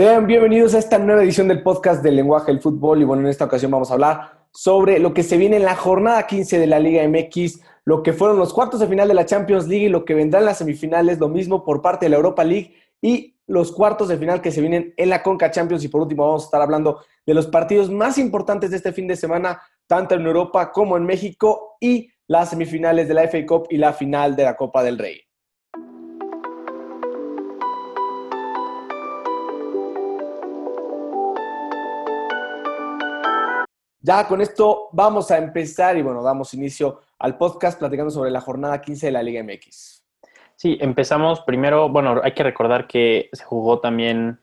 [0.00, 3.28] Sean bienvenidos a esta nueva edición del podcast del lenguaje del fútbol y bueno, en
[3.28, 6.66] esta ocasión vamos a hablar sobre lo que se viene en la jornada 15 de
[6.66, 9.88] la Liga MX, lo que fueron los cuartos de final de la Champions League y
[9.90, 13.36] lo que vendrá en las semifinales, lo mismo por parte de la Europa League y
[13.46, 16.44] los cuartos de final que se vienen en la Conca Champions y por último vamos
[16.44, 20.24] a estar hablando de los partidos más importantes de este fin de semana, tanto en
[20.24, 24.44] Europa como en México y las semifinales de la FA Cup y la final de
[24.44, 25.20] la Copa del Rey.
[34.02, 38.40] Ya con esto vamos a empezar y bueno, damos inicio al podcast platicando sobre la
[38.40, 40.02] jornada 15 de la Liga MX.
[40.56, 44.40] Sí, empezamos primero, bueno, hay que recordar que se jugó también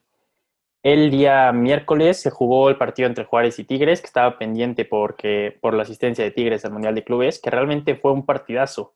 [0.84, 5.58] el día miércoles, se jugó el partido entre Juárez y Tigres, que estaba pendiente porque,
[5.60, 8.94] por la asistencia de Tigres al Mundial de Clubes, que realmente fue un partidazo.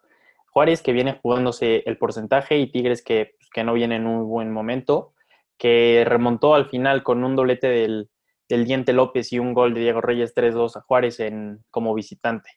[0.53, 4.29] Juárez que viene jugándose el porcentaje y Tigres que, pues, que no viene en un
[4.29, 5.12] buen momento,
[5.59, 8.11] que remontó al final con un doblete del,
[8.52, 12.50] del Diente López y un gol de Diego Reyes 3-2 a Juárez en, como visitante.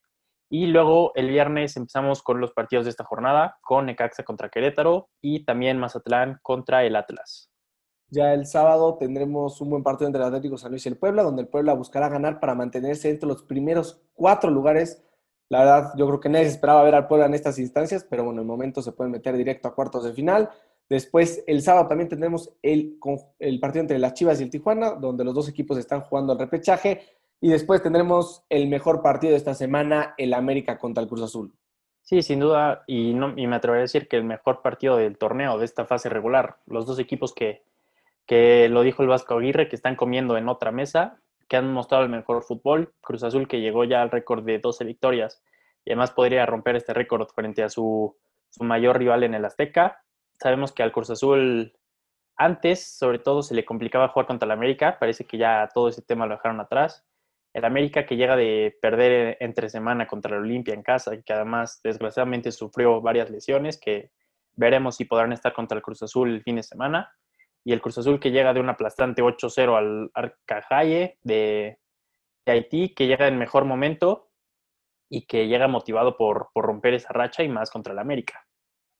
[0.49, 5.07] Y luego el viernes empezamos con los partidos de esta jornada, con Necaxa contra Querétaro
[5.21, 7.49] y también Mazatlán contra el Atlas.
[8.09, 11.23] Ya el sábado tendremos un buen partido entre el Atlético San Luis y el Puebla,
[11.23, 15.01] donde el Puebla buscará ganar para mantenerse entre los primeros cuatro lugares.
[15.47, 18.41] La verdad, yo creo que nadie esperaba ver al Puebla en estas instancias, pero bueno,
[18.41, 20.49] en momento se pueden meter directo a cuartos de final.
[20.89, 22.99] Después, el sábado también tendremos el,
[23.39, 26.39] el partido entre las Chivas y el Tijuana, donde los dos equipos están jugando el
[26.39, 27.01] repechaje.
[27.41, 31.53] Y después tendremos el mejor partido de esta semana, el América contra el Cruz Azul.
[32.01, 35.17] Sí, sin duda, y, no, y me atrevería a decir que el mejor partido del
[35.17, 36.59] torneo, de esta fase regular.
[36.67, 37.63] Los dos equipos que,
[38.27, 42.03] que lo dijo el Vasco Aguirre, que están comiendo en otra mesa, que han mostrado
[42.03, 42.93] el mejor fútbol.
[43.01, 45.43] Cruz Azul que llegó ya al récord de 12 victorias
[45.83, 48.15] y además podría romper este récord frente a su,
[48.49, 50.04] su mayor rival en el Azteca
[50.39, 51.73] sabemos que al Cruz Azul
[52.37, 54.97] antes, sobre todo, se le complicaba jugar contra el América.
[54.99, 57.05] Parece que ya todo ese tema lo dejaron atrás.
[57.53, 61.79] El América que llega de perder entre semana contra el Olimpia en casa que además
[61.81, 64.11] desgraciadamente sufrió varias lesiones que
[64.57, 67.09] veremos si podrán estar contra el Cruz Azul el fin de semana.
[67.63, 71.79] Y el Cruz Azul que llega de un aplastante 8-0 al Arcajaye de,
[72.45, 74.29] de, Haití, que llega en mejor momento
[75.09, 78.45] y que llega motivado por, por romper esa racha y más contra el América.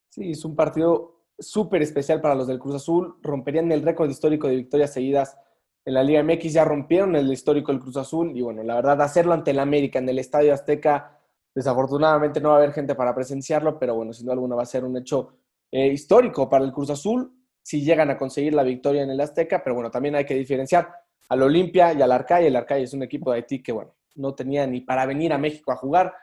[0.09, 3.15] Sí, es un partido súper especial para los del Cruz Azul.
[3.21, 5.37] Romperían el récord histórico de victorias seguidas
[5.83, 6.53] en la Liga MX.
[6.53, 8.35] Ya rompieron el histórico del Cruz Azul.
[8.35, 11.19] Y bueno, la verdad, hacerlo ante el América en el Estadio Azteca,
[11.53, 14.67] desafortunadamente no va a haber gente para presenciarlo, pero bueno, sin duda alguna va a
[14.67, 15.37] ser un hecho
[15.71, 17.31] eh, histórico para el Cruz Azul
[17.61, 19.63] si llegan a conseguir la victoria en el Azteca.
[19.63, 20.89] Pero bueno, también hay que diferenciar
[21.29, 22.45] al Olimpia y al Arcay.
[22.45, 25.37] El Arcay es un equipo de Haití que, bueno, no tenía ni para venir a
[25.37, 26.13] México a jugar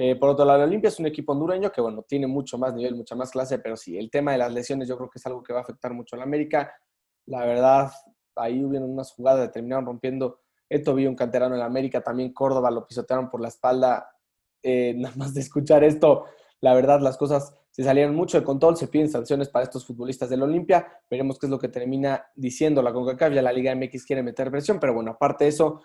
[0.00, 2.94] eh, por otro lado, Olimpia es un equipo hondureño que, bueno, tiene mucho más nivel,
[2.94, 5.42] mucha más clase, pero sí, el tema de las lesiones yo creo que es algo
[5.42, 6.72] que va a afectar mucho a la América.
[7.26, 7.90] La verdad,
[8.36, 10.38] ahí hubieron unas jugadas que terminaron rompiendo.
[10.68, 14.08] Esto vi un canterano en la América, también Córdoba lo pisotearon por la espalda.
[14.62, 16.26] Eh, nada más de escuchar esto,
[16.60, 20.30] la verdad, las cosas se salieron mucho de control, se piden sanciones para estos futbolistas
[20.30, 20.86] del Olimpia.
[21.10, 23.32] Veremos qué es lo que termina diciendo la CONCACAF.
[23.32, 25.82] Ya la Liga MX quiere meter presión, pero bueno, aparte de eso,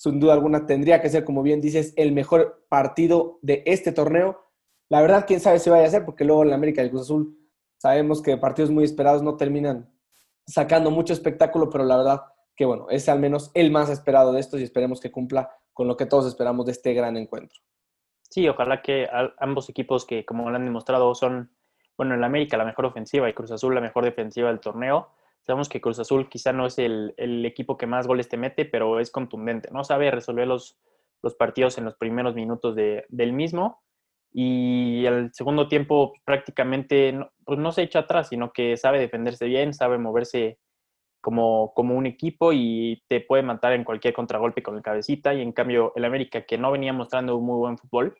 [0.00, 4.40] sin duda alguna tendría que ser, como bien dices, el mejor partido de este torneo.
[4.88, 7.02] La verdad, quién sabe si vaya a ser, porque luego en la América del Cruz
[7.02, 7.38] Azul
[7.76, 9.92] sabemos que partidos muy esperados no terminan
[10.46, 12.22] sacando mucho espectáculo, pero la verdad
[12.56, 15.86] que bueno, es al menos el más esperado de estos y esperemos que cumpla con
[15.86, 17.60] lo que todos esperamos de este gran encuentro.
[18.22, 19.06] Sí, ojalá que
[19.38, 21.50] ambos equipos que, como lo han demostrado, son,
[21.98, 25.10] bueno, en la América la mejor ofensiva y Cruz Azul la mejor defensiva del torneo,
[25.42, 27.14] Sabemos que Cruz Azul quizá no es el,
[27.46, 29.84] equipo que más goles te mete, pero es contundente, ¿no?
[29.84, 30.78] Sabe resolver los,
[31.38, 33.82] partidos en los primeros minutos del mismo.
[34.32, 39.46] Y el segundo tiempo prácticamente no, pues no se echa atrás, sino que sabe defenderse
[39.46, 40.58] bien, sabe moverse
[41.20, 45.34] como, un equipo y te puede matar en cualquier contragolpe con el cabecita.
[45.34, 48.16] Y en cambio, el América, que no venía mostrando un muy buen fútbol,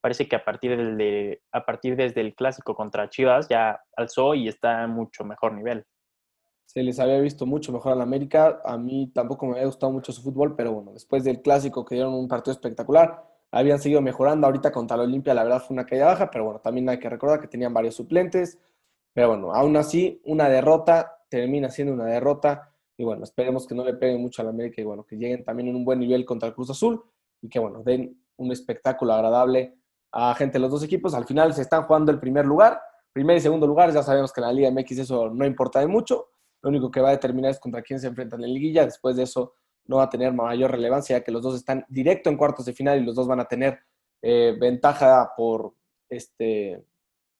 [0.00, 4.34] parece que a partir, del de, a partir desde el clásico contra Chivas ya alzó
[4.34, 5.86] y está en mucho mejor nivel
[6.66, 8.60] se les había visto mucho mejor a la América.
[8.64, 11.94] A mí tampoco me había gustado mucho su fútbol, pero bueno, después del clásico que
[11.94, 14.46] dieron un partido espectacular, habían seguido mejorando.
[14.46, 17.08] Ahorita contra la Olimpia, la verdad fue una caída baja, pero bueno, también hay que
[17.08, 18.58] recordar que tenían varios suplentes.
[19.12, 22.72] Pero bueno, aún así, una derrota termina siendo una derrota.
[22.96, 25.44] Y bueno, esperemos que no le peguen mucho a la América y bueno, que lleguen
[25.44, 27.02] también en un buen nivel contra el Cruz Azul
[27.40, 29.76] y que bueno, den un espectáculo agradable
[30.10, 31.14] a gente de los dos equipos.
[31.14, 32.80] Al final se están jugando el primer lugar,
[33.12, 33.92] primer y segundo lugar.
[33.92, 36.28] Ya sabemos que en la Liga MX eso no importa de mucho
[36.64, 38.86] lo único que va a determinar es contra quién se enfrentan en liguilla.
[38.86, 39.52] Después de eso
[39.84, 42.72] no va a tener mayor relevancia, ya que los dos están directo en cuartos de
[42.72, 43.80] final y los dos van a tener
[44.22, 45.74] eh, ventaja por
[46.08, 46.82] este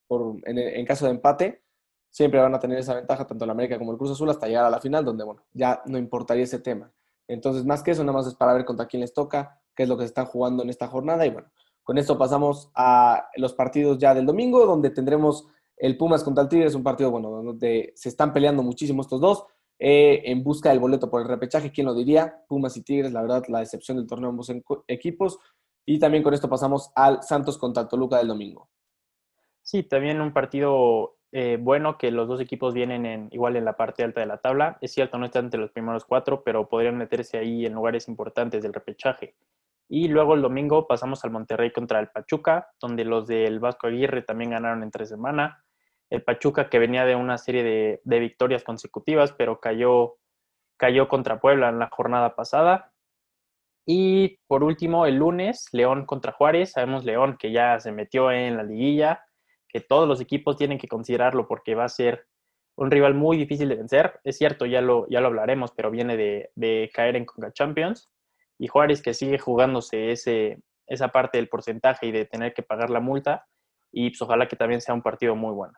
[0.07, 1.63] por, en, caso de empate.
[2.11, 4.65] siempre van a tener esa ventaja, tanto el América como el Cruz Azul, hasta llegar
[4.65, 6.91] a la final, donde, bueno, ya no importaría ese tema.
[7.27, 9.89] Entonces, más que eso, nada más es para ver contra quién les toca, qué es
[9.89, 11.25] lo que se están jugando en esta jornada.
[11.25, 11.49] Y bueno,
[11.81, 16.49] con esto pasamos a los partidos ya del domingo, donde tendremos el Pumas contra el
[16.49, 19.45] Tigres, un partido, bueno, donde se están peleando muchísimo estos dos.
[19.77, 22.43] Eh, en busca del boleto por el repechaje, ¿quién lo diría?
[22.47, 24.51] Pumas y Tigres, la verdad, la decepción del torneo ambos
[24.87, 25.39] equipos.
[25.85, 28.69] Y también con esto pasamos al Santos contra Toluca del domingo.
[29.61, 33.75] Sí, también un partido eh, bueno que los dos equipos vienen en, igual en la
[33.75, 34.77] parte alta de la tabla.
[34.79, 38.63] Es cierto, no están entre los primeros cuatro, pero podrían meterse ahí en lugares importantes
[38.63, 39.35] del repechaje.
[39.89, 44.21] Y luego el domingo pasamos al Monterrey contra el Pachuca, donde los del Vasco Aguirre
[44.21, 45.64] también ganaron entre semana.
[46.09, 47.63] El Pachuca que venía de una serie
[48.03, 50.17] de, victorias consecutivas, pero cayó,
[50.77, 52.93] cayó contra Puebla en la jornada pasada.
[53.87, 56.71] Y por último, el lunes, León contra Juárez.
[56.71, 59.25] Sabemos León que ya se metió en la liguilla,
[59.67, 62.27] que todos los equipos tienen que considerarlo porque va a ser
[62.77, 64.19] un rival muy difícil de vencer.
[64.23, 68.09] Es cierto, ya lo, ya lo hablaremos, pero viene de, de caer en Conca Champions.
[68.57, 72.89] Y Juárez que sigue jugándose ese, esa parte del porcentaje y de tener que pagar
[72.89, 73.47] la multa.
[73.91, 75.73] Y pues ojalá que también sea un partido muy bueno.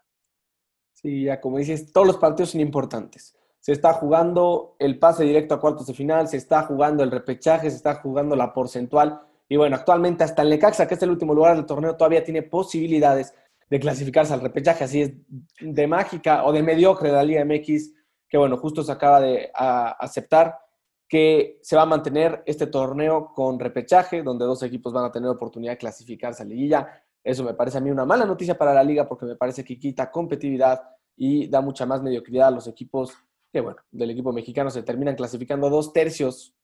[1.01, 5.53] Sí, ya como dices, todos los partidos son importantes se está jugando el pase directo
[5.53, 9.19] a cuartos de final, se está jugando el repechaje, se está jugando la porcentual.
[9.49, 12.43] Y bueno, actualmente hasta el Necaxa, que es el último lugar del torneo, todavía tiene
[12.43, 13.33] posibilidades
[13.69, 14.85] de clasificarse al repechaje.
[14.85, 15.11] Así es
[15.59, 17.91] de mágica o de mediocre la Liga MX,
[18.29, 20.57] que bueno, justo se acaba de aceptar
[21.05, 25.29] que se va a mantener este torneo con repechaje, donde dos equipos van a tener
[25.29, 27.03] oportunidad de clasificarse a liguilla.
[27.27, 29.77] Eso me parece a mí una mala noticia para la liga porque me parece que
[29.77, 30.81] quita competitividad
[31.17, 33.17] y da mucha más mediocridad a los equipos
[33.51, 36.55] que bueno, del equipo mexicano se terminan clasificando dos tercios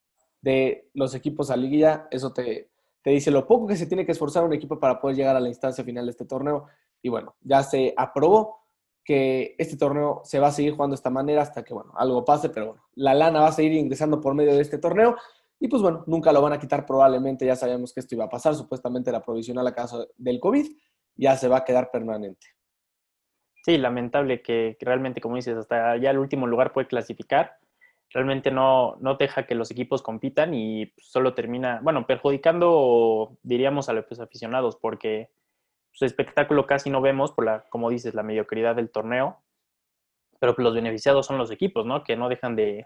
[0.41, 2.07] de los equipos a liguilla.
[2.11, 2.69] Eso te,
[3.01, 5.41] te dice lo poco que se tiene que esforzar un equipo para poder llegar a
[5.41, 6.67] la instancia final de este torneo.
[7.01, 8.63] Y bueno, ya se aprobó
[9.03, 12.23] que este torneo se va a seguir jugando de esta manera hasta que, bueno, algo
[12.23, 15.17] pase, pero bueno, la lana va a seguir ingresando por medio de este torneo.
[15.63, 18.29] Y pues bueno, nunca lo van a quitar probablemente, ya sabíamos que esto iba a
[18.29, 20.69] pasar, supuestamente era provisional a caso del COVID,
[21.15, 22.47] ya se va a quedar permanente.
[23.63, 27.55] Sí, lamentable que, realmente, como dices, hasta ya el último lugar puede clasificar.
[28.09, 33.93] Realmente no, no deja que los equipos compitan y solo termina, bueno, perjudicando, diríamos, a
[33.93, 35.29] los aficionados, porque
[35.93, 39.41] su espectáculo casi no vemos por la, como dices, la mediocridad del torneo.
[40.41, 42.03] Pero los beneficiados son los equipos, ¿no?
[42.03, 42.85] Que no dejan de,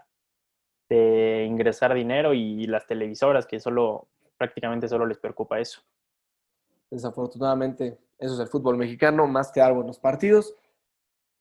[0.88, 5.82] de ingresar dinero y las televisoras que solo prácticamente solo les preocupa eso.
[6.90, 10.54] Desafortunadamente, eso es el fútbol mexicano, más que dar buenos partidos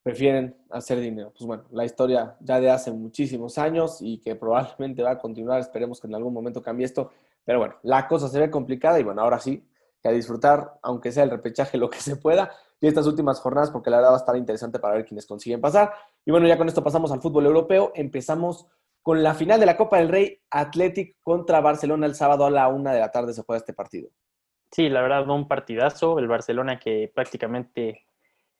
[0.07, 1.33] prefieren hacer dinero.
[1.38, 5.59] Pues bueno, la historia ya de hace muchísimos años y que probablemente va a continuar,
[5.59, 7.11] esperemos que en algún momento cambie esto,
[7.43, 9.67] pero bueno, la cosa se ve complicada y bueno, ahora sí,
[10.01, 13.69] que a disfrutar, aunque sea el repechaje, lo que se pueda, y estas últimas jornadas,
[13.69, 15.91] porque la verdad va a estar interesante para ver quiénes consiguen pasar.
[16.23, 18.65] Y bueno, ya con esto pasamos al fútbol europeo, empezamos
[19.07, 22.68] con la final de la Copa del Rey, Athletic contra Barcelona el sábado a la
[22.68, 24.09] una de la tarde se juega este partido.
[24.69, 26.19] Sí, la verdad, un partidazo.
[26.19, 28.06] El Barcelona que prácticamente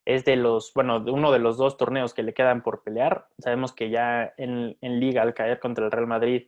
[0.06, 3.28] es de los, bueno, de uno de los dos torneos que le quedan por pelear.
[3.40, 6.48] Sabemos que ya en, liga al caer contra el Real Madrid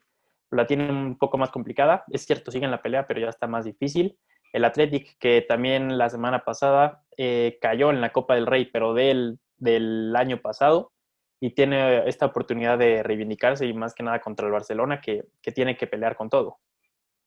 [0.50, 2.06] la tiene un poco más complicada.
[2.10, 4.18] Es cierto, sigue en la pelea, pero ya está más difícil.
[4.54, 8.94] El Athletic, que también la semana pasada eh, cayó en la Copa del Rey, pero
[8.94, 10.94] del, del año pasado,
[11.40, 15.52] y tiene esta oportunidad de reivindicarse y más que nada contra el Barcelona, que, que
[15.52, 16.60] tiene que pelear con todo.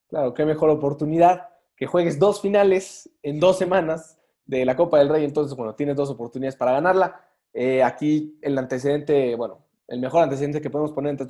[0.09, 5.09] Claro, qué mejor oportunidad que juegues dos finales en dos semanas de la Copa del
[5.09, 7.21] Rey, entonces, bueno, tienes dos oportunidades para ganarla.
[7.53, 11.27] Eh, aquí el antecedente, bueno, el mejor antecedente que podemos poner entre,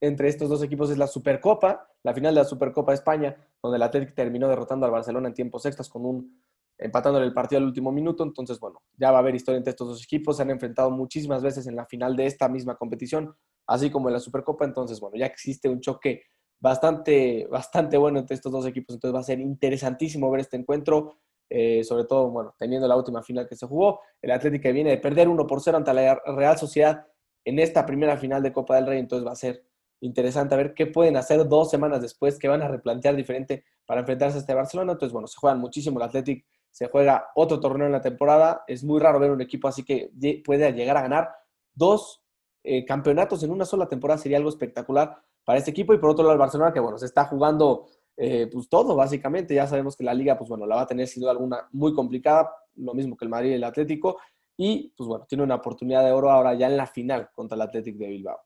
[0.00, 3.76] entre estos dos equipos es la Supercopa, la final de la Supercopa de España, donde
[3.76, 6.42] el Atlético terminó derrotando al Barcelona en tiempos extras con un
[6.78, 8.24] empatándole el partido al último minuto.
[8.24, 10.36] Entonces, bueno, ya va a haber historia entre estos dos equipos.
[10.36, 13.34] Se han enfrentado muchísimas veces en la final de esta misma competición,
[13.66, 14.64] así como en la Supercopa.
[14.64, 16.22] Entonces, bueno, ya existe un choque
[16.60, 18.94] bastante, bastante bueno entre estos dos equipos.
[18.94, 21.18] Entonces va a ser interesantísimo ver este encuentro.
[21.50, 24.98] Eh, sobre todo, bueno, teniendo la última final que se jugó, el Atlético viene de
[24.98, 27.06] perder 1 por 0 ante la Real Sociedad
[27.44, 29.64] en esta primera final de Copa del Rey, entonces va a ser
[30.00, 34.38] interesante ver qué pueden hacer dos semanas después, que van a replantear diferente para enfrentarse
[34.38, 37.92] a este Barcelona, entonces bueno, se juegan muchísimo el Atlético, se juega otro torneo en
[37.92, 40.10] la temporada, es muy raro ver un equipo así que
[40.44, 41.30] puede llegar a ganar
[41.72, 42.20] dos
[42.64, 46.24] eh, campeonatos en una sola temporada, sería algo espectacular para este equipo, y por otro
[46.24, 49.54] lado el Barcelona, que bueno, se está jugando eh, pues todo, básicamente.
[49.54, 51.94] Ya sabemos que la liga, pues bueno, la va a tener sin duda alguna muy
[51.94, 54.18] complicada, lo mismo que el Madrid y el Atlético.
[54.56, 57.62] Y pues bueno, tiene una oportunidad de oro ahora ya en la final contra el
[57.62, 58.40] Atlético de Bilbao.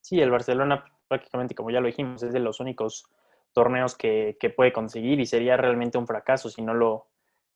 [0.00, 3.08] Sí, el Barcelona prácticamente, como ya lo dijimos, es de los únicos
[3.52, 7.08] torneos que, puede conseguir y sería realmente un fracaso si no lo,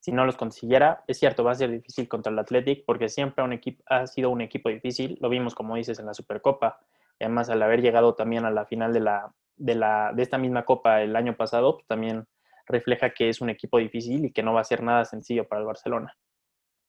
[0.03, 1.05] si no los consiguiera.
[1.07, 4.31] Es cierto, va a ser difícil contra el Athletic porque siempre un equipo, ha sido
[4.31, 5.17] un equipo difícil.
[5.21, 6.81] Lo vimos, como dices, en la Supercopa.
[7.21, 10.65] Además, al haber llegado también a la final de, la, de, la, de esta misma
[10.65, 12.27] Copa el año pasado, pues, también
[12.67, 15.61] refleja que es un equipo difícil y que no va a ser nada sencillo para
[15.61, 16.13] el Barcelona.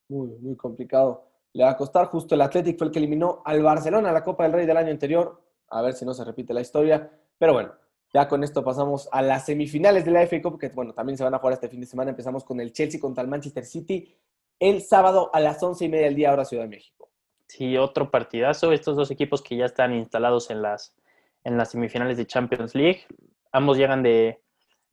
[0.10, 1.30] Muy, muy complicado.
[1.54, 2.08] Le va a costar.
[2.08, 4.90] Justo el Athletic fue el que eliminó al Barcelona la Copa del Rey del año
[4.90, 5.40] anterior.
[5.70, 7.12] A ver si no se repite la historia.
[7.38, 7.74] Pero bueno,
[8.14, 11.24] ya con esto pasamos a las semifinales de la FA Cup, que bueno, también se
[11.24, 12.12] van a jugar este fin de semana.
[12.12, 14.16] Empezamos con el Chelsea contra el Manchester City
[14.60, 17.10] el sábado a las once y media del día, ahora Ciudad de México.
[17.48, 18.72] Sí, otro partidazo.
[18.72, 20.96] Estos dos equipos que ya están instalados en las,
[21.44, 23.02] en las semifinales de Champions League.
[23.52, 24.42] Ambos llegan de,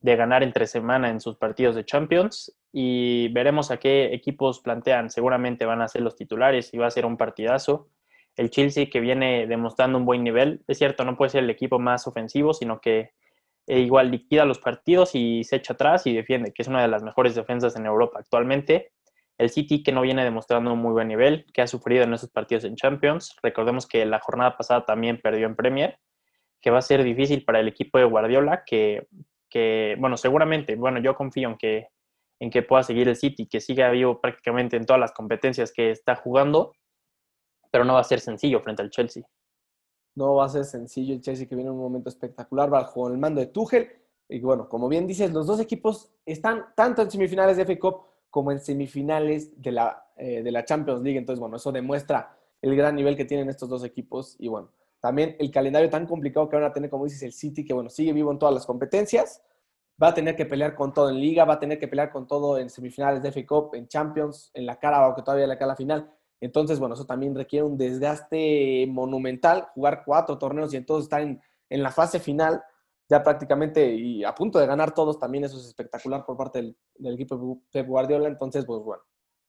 [0.00, 5.11] de ganar entre semana en sus partidos de Champions y veremos a qué equipos plantean.
[5.11, 7.89] Seguramente van a ser los titulares y va a ser un partidazo
[8.37, 10.62] el Chelsea que viene demostrando un buen nivel.
[10.66, 13.10] Es cierto, no puede ser el equipo más ofensivo, sino que
[13.66, 16.88] eh, igual liquida los partidos y se echa atrás y defiende, que es una de
[16.88, 18.92] las mejores defensas en Europa actualmente.
[19.38, 22.30] El City que no viene demostrando un muy buen nivel, que ha sufrido en esos
[22.30, 23.37] partidos en Champions.
[23.42, 25.99] Recordemos que la jornada pasada también perdió en Premier,
[26.60, 29.06] que va a ser difícil para el equipo de Guardiola, que,
[29.49, 31.88] que bueno, seguramente, bueno, yo confío en que,
[32.38, 35.90] en que pueda seguir el City, que siga vivo prácticamente en todas las competencias que
[35.90, 36.72] está jugando
[37.71, 39.25] pero no va a ser sencillo frente al Chelsea.
[40.15, 43.19] No va a ser sencillo el Chelsea que viene en un momento espectacular bajo el
[43.19, 43.89] mando de Tuchel.
[44.29, 48.03] Y bueno, como bien dices, los dos equipos están tanto en semifinales de FA Cup
[48.29, 51.19] como en semifinales de la, eh, de la Champions League.
[51.19, 54.37] Entonces, bueno, eso demuestra el gran nivel que tienen estos dos equipos.
[54.39, 57.65] Y bueno, también el calendario tan complicado que van a tener, como dices, el City,
[57.65, 59.43] que bueno, sigue vivo en todas las competencias.
[60.03, 62.27] Va a tener que pelear con todo en Liga, va a tener que pelear con
[62.27, 65.77] todo en semifinales de FA Cup, en Champions, en la cara, aunque todavía la cara
[65.77, 66.11] final.
[66.40, 71.40] Entonces, bueno, eso también requiere un desgaste monumental, jugar cuatro torneos y entonces estar en,
[71.68, 72.62] la fase final
[73.09, 77.14] ya prácticamente y a punto de ganar todos, también eso es espectacular por parte del,
[77.14, 78.28] equipo de Pep Guardiola.
[78.28, 79.02] Entonces, pues bueno,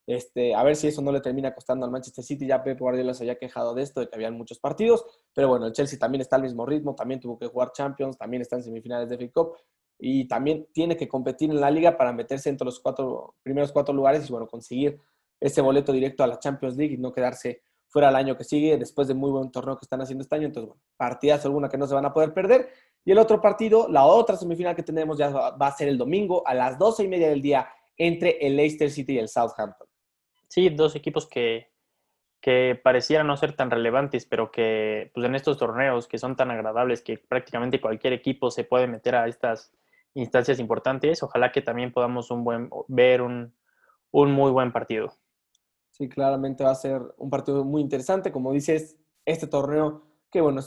[0.07, 2.47] este, a ver si eso no le termina costando al Manchester City.
[2.47, 5.67] Ya Pep Guardiola se había quejado de esto, de que habían muchos partidos, pero bueno,
[5.67, 8.63] el Chelsea también está al mismo ritmo, también tuvo que jugar Champions, también está en
[8.63, 9.55] semifinales de FA Cup
[10.03, 13.93] y también tiene que competir en la liga para meterse entre los cuatro primeros cuatro
[13.93, 14.99] lugares y bueno, conseguir
[15.41, 18.77] ese boleto directo a la Champions League y no quedarse fuera el año que sigue
[18.77, 20.45] después de muy buen torneo que están haciendo este año.
[20.45, 22.69] Entonces, bueno, partidas alguna que no se van a poder perder.
[23.03, 26.47] Y el otro partido, la otra semifinal que tenemos ya va a ser el domingo
[26.47, 27.67] a las doce y media del día
[27.97, 29.87] entre el Leicester City y el Southampton.
[30.47, 31.71] Sí, dos equipos que,
[32.39, 36.51] que parecieran no ser tan relevantes, pero que pues en estos torneos que son tan
[36.51, 39.73] agradables que prácticamente cualquier equipo se puede meter a estas
[40.13, 43.53] instancias importantes, ojalá que también podamos un buen, ver un,
[44.11, 45.13] un muy buen partido.
[46.01, 48.31] Sí, claramente va a ser un partido muy interesante.
[48.31, 50.59] Como dices, este torneo, que bueno,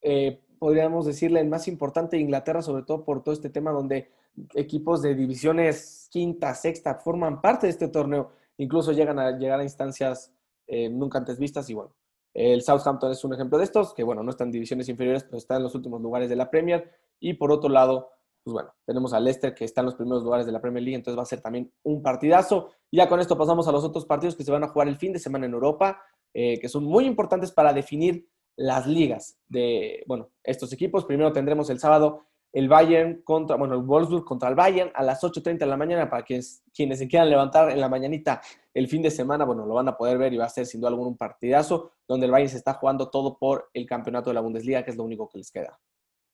[0.00, 4.10] eh, podríamos decirle el más importante de Inglaterra, sobre todo por todo este tema donde
[4.54, 9.62] equipos de divisiones quinta, sexta forman parte de este torneo, incluso llegan a llegar a
[9.62, 10.32] instancias
[10.66, 11.94] eh, nunca antes vistas y bueno,
[12.32, 15.36] el Southampton es un ejemplo de estos, que bueno, no está en divisiones inferiores, pero
[15.36, 16.90] está en los últimos lugares de la Premier.
[17.20, 18.08] Y por otro lado,
[18.44, 20.96] pues bueno, tenemos a Leicester que está en los primeros lugares de la Premier League,
[20.96, 22.70] entonces va a ser también un partidazo.
[22.90, 25.12] Ya con esto pasamos a los otros partidos que se van a jugar el fin
[25.12, 26.02] de semana en Europa,
[26.34, 31.04] eh, que son muy importantes para definir las ligas de, bueno, estos equipos.
[31.04, 35.22] Primero tendremos el sábado el Bayern contra, bueno, el Wolfsburg contra el Bayern a las
[35.22, 38.42] 8.30 de la mañana para quienes, quienes se quieran levantar en la mañanita
[38.74, 40.80] el fin de semana, bueno, lo van a poder ver y va a ser sin
[40.80, 44.34] duda alguna un partidazo donde el Bayern se está jugando todo por el campeonato de
[44.34, 45.78] la Bundesliga, que es lo único que les queda.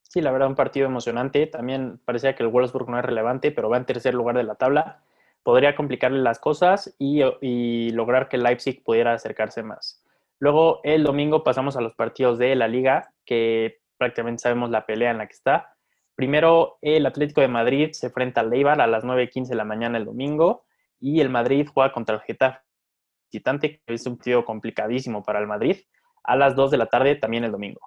[0.09, 1.47] Sí, la verdad, un partido emocionante.
[1.47, 4.55] También parecía que el Wolfsburg no es relevante, pero va en tercer lugar de la
[4.55, 5.03] tabla.
[5.43, 10.03] Podría complicarle las cosas y, lograr que Leipzig pudiera acercarse más.
[10.39, 15.11] Luego, el domingo pasamos a los partidos de la liga, que prácticamente sabemos la pelea
[15.11, 15.75] en la que está.
[16.15, 19.99] Primero, el Atlético de Madrid se enfrenta al Eibar a las 9.15 de la mañana
[19.99, 20.65] el domingo
[21.01, 22.61] y el Madrid juega contra el Getafe
[23.31, 25.77] visitante, que es un partido complicadísimo para el Madrid,
[26.25, 27.81] a las 2 de la tarde también el domingo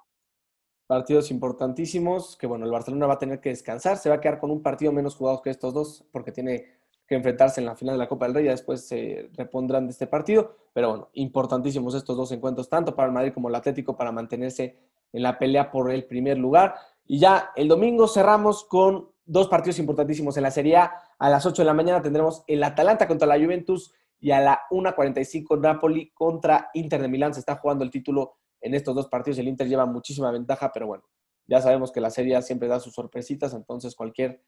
[0.92, 4.38] partidos importantísimos que, bueno, el Barcelona va a tener que descansar, se va a quedar
[4.38, 6.66] con un partido menos jugado que estos dos, porque tiene
[7.06, 9.92] que enfrentarse en la final de la Copa del Rey, y después se repondrán de
[9.92, 13.96] este partido, pero bueno, importantísimos estos dos encuentros, tanto para el Madrid como el Atlético,
[13.96, 14.76] para mantenerse
[15.14, 16.74] en la pelea por el primer lugar.
[17.06, 20.92] Y ya el domingo cerramos con dos partidos importantísimos en la Serie A.
[21.18, 24.60] A las 8 de la mañana tendremos el Atalanta contra la Juventus y a la
[24.70, 27.32] 1.45 Napoli contra Inter de Milán.
[27.32, 30.86] Se está jugando el título en estos dos partidos el Inter lleva muchísima ventaja, pero
[30.86, 31.04] bueno,
[31.46, 34.42] ya sabemos que la serie siempre da sus sorpresitas, entonces cualquier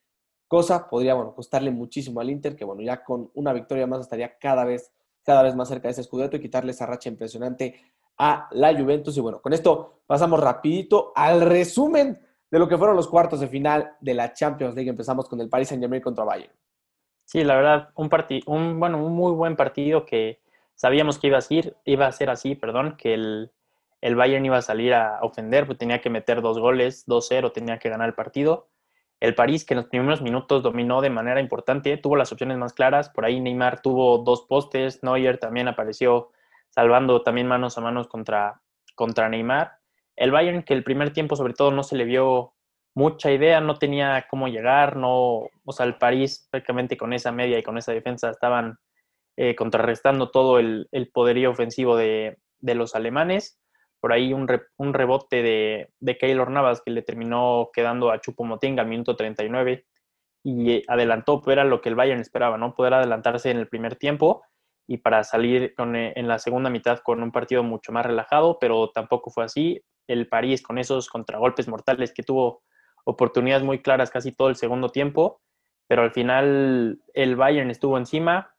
[0.48, 4.38] cosa podría, bueno, costarle muchísimo al Inter, que bueno, ya con una victoria más estaría
[4.38, 4.92] cada vez,
[5.22, 7.80] cada vez más cerca de ese escudeto y quitarle esa racha impresionante
[8.18, 9.16] a la Juventus.
[9.16, 13.48] Y bueno, con esto pasamos rapidito al resumen de lo que fueron los cuartos de
[13.48, 14.90] final de la Champions League.
[14.90, 16.52] Empezamos con el Paris Saint-Germain contra Bayern.
[17.24, 20.40] Sí, la verdad, un partido, un, bueno, un muy buen partido que
[20.74, 23.50] sabíamos que iba a ser, iba a ser así, perdón, que el,
[24.04, 27.78] el Bayern iba a salir a ofender, pues tenía que meter dos goles, 2-0, tenía
[27.78, 28.68] que ganar el partido.
[29.18, 32.74] El París, que en los primeros minutos dominó de manera importante, tuvo las opciones más
[32.74, 33.08] claras.
[33.08, 36.32] Por ahí Neymar tuvo dos postes, Neuer también apareció
[36.68, 38.60] salvando también manos a manos contra,
[38.94, 39.78] contra Neymar.
[40.16, 42.52] El Bayern, que el primer tiempo sobre todo no se le vio
[42.94, 47.58] mucha idea, no tenía cómo llegar, no, o sea, el París prácticamente con esa media
[47.58, 48.76] y con esa defensa estaban
[49.38, 53.58] eh, contrarrestando todo el, poderío ofensivo de, de los alemanes
[54.04, 54.46] por ahí un,
[54.76, 59.16] un rebote de, de, Keylor Navas que le terminó quedando a Chupo Motinga al minuto
[59.16, 59.86] 39
[60.42, 62.74] y eh, adelantó, pero era lo que el Bayern esperaba, ¿no?
[62.74, 64.42] Poder adelantarse en el primer tiempo
[64.86, 68.90] y para salir eh, en la segunda mitad con un partido mucho más relajado, pero
[68.90, 69.80] tampoco fue así.
[70.06, 72.62] El París con esos contragolpes mortales que tuvo
[73.06, 75.40] oportunidades muy claras casi todo el segundo tiempo,
[75.86, 78.54] pero al final el Bayern estuvo encima,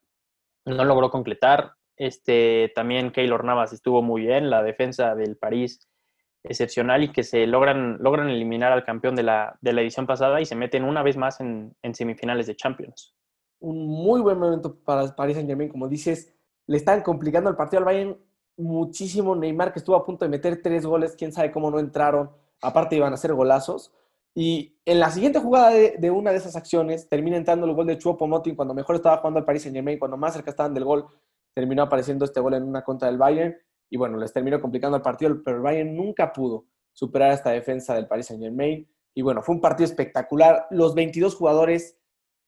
[0.65, 5.87] no logró completar, este, también Keylor Navas estuvo muy bien, la defensa del París
[6.43, 10.41] excepcional y que se logran, logran eliminar al campeón de la, de la edición pasada
[10.41, 13.15] y se meten una vez más en, semifinales de Champions.
[13.59, 16.33] Un muy buen momento para el Paris Saint Germain, como dices,
[16.67, 18.17] le están complicando el partido al Bayern
[18.57, 19.35] muchísimo.
[19.35, 22.29] Neymar que estuvo a punto de meter tres goles, quién sabe cómo no entraron,
[22.61, 23.91] aparte iban a ser golazos.
[24.35, 27.97] Y en la siguiente jugada de, una de esas acciones termina entrando el gol de
[27.97, 31.05] Choupo-Moting cuando mejor estaba jugando el Paris Saint Germain, cuando más cerca estaban del gol
[31.55, 33.55] terminó apareciendo este gol en una contra del Bayern
[33.89, 37.95] y bueno, les terminó complicando el partido, pero el Bayern nunca pudo superar esta defensa
[37.95, 38.87] del Paris Saint Germain.
[39.13, 40.67] Y bueno, fue un partido espectacular.
[40.71, 41.97] Los 22 jugadores,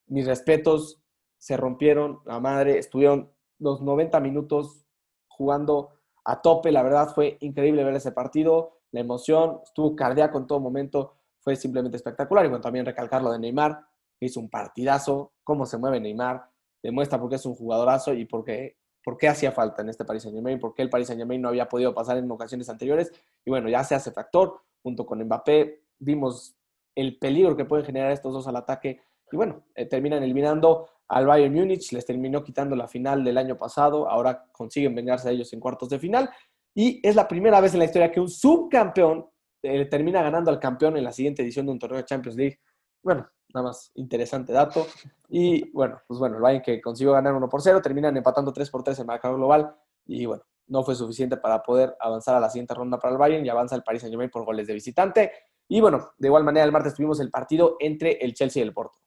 [0.06, 1.00] mis respetos,
[1.38, 4.84] se rompieron la madre, estuvieron los 90 minutos
[5.28, 5.90] jugando
[6.24, 6.72] a tope.
[6.72, 8.80] La verdad fue increíble ver ese partido.
[8.90, 11.14] La emoción estuvo cardíaco en todo momento.
[11.40, 12.44] Fue simplemente espectacular.
[12.44, 13.86] Y bueno, también recalcar lo de Neymar,
[14.20, 15.32] hizo un partidazo.
[15.44, 16.50] Cómo se mueve Neymar.
[16.82, 18.77] Demuestra por qué es un jugadorazo y por qué
[19.08, 21.40] por qué hacía falta en este Paris Saint Germain, por qué el Paris Saint Germain
[21.40, 23.10] no había podido pasar en ocasiones anteriores.
[23.42, 26.54] Y bueno, ya se hace factor, junto con Mbappé, vimos
[26.94, 29.00] el peligro que pueden generar estos dos al ataque.
[29.32, 33.56] Y bueno, eh, terminan eliminando al Bayern Múnich, les terminó quitando la final del año
[33.56, 36.28] pasado, ahora consiguen vengarse a ellos en cuartos de final.
[36.74, 39.26] Y es la primera vez en la historia que un subcampeón
[39.62, 42.58] eh, termina ganando al campeón en la siguiente edición de un torneo de Champions League.
[43.02, 44.86] Bueno, nada más interesante dato.
[45.28, 48.70] Y bueno, pues bueno, el Bayern que consiguió ganar 1 por 0, terminan empatando 3
[48.70, 49.74] por 3 en marcador global
[50.06, 53.44] y bueno, no fue suficiente para poder avanzar a la siguiente ronda para el Bayern
[53.44, 55.32] y avanza el Paris Saint-Germain por goles de visitante.
[55.68, 58.72] Y bueno, de igual manera el martes tuvimos el partido entre el Chelsea y el
[58.72, 58.98] Porto.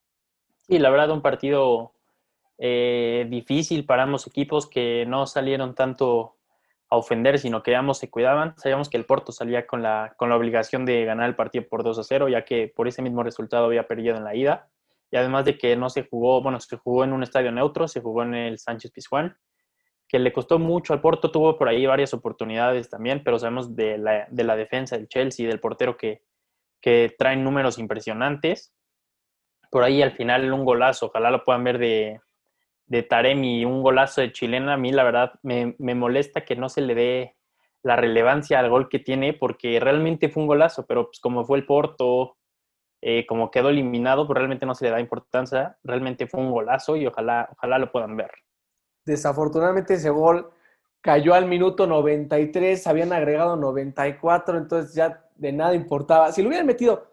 [0.67, 1.93] Sí, la verdad un partido
[2.57, 6.37] eh, difícil para ambos equipos que no salieron tanto
[6.91, 8.53] a ofender, sino que ambos se cuidaban.
[8.57, 11.83] Sabíamos que el Porto salía con la, con la obligación de ganar el partido por
[11.83, 14.69] 2 a 0, ya que por ese mismo resultado había perdido en la ida.
[15.09, 18.01] Y además de que no se jugó, bueno, se jugó en un estadio neutro, se
[18.01, 19.37] jugó en el Sánchez Pizjuán,
[20.07, 23.97] que le costó mucho al Porto, tuvo por ahí varias oportunidades también, pero sabemos de
[23.97, 26.23] la, de la defensa del Chelsea, del portero que,
[26.81, 28.73] que traen números impresionantes.
[29.69, 32.19] Por ahí al final un golazo, ojalá lo puedan ver de,
[32.91, 36.81] de Taremi, un golazo de chilena, a mí la verdad me, molesta que no se
[36.81, 37.37] le dé
[37.83, 41.57] la relevancia al gol que tiene, porque realmente fue un golazo, pero pues como fue
[41.57, 42.35] el Porto,
[43.01, 46.97] eh, como quedó eliminado, pues realmente no se le da importancia, realmente fue un golazo
[46.97, 48.31] y ojalá, ojalá lo puedan ver.
[49.05, 50.51] Desafortunadamente ese gol
[50.99, 56.33] cayó al minuto 93, habían agregado 94, entonces ya de nada importaba.
[56.33, 57.07] Si lo hubieran metido